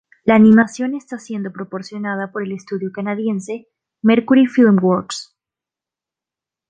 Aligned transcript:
La 0.23 0.33
animación 0.33 0.95
está 0.95 1.19
siendo 1.19 1.51
proporcionada 1.53 2.31
por 2.31 2.41
el 2.41 2.53
estudio 2.53 2.91
canadiense 2.91 3.67
Mercury 4.01 4.47
Filmworks. 4.47 5.37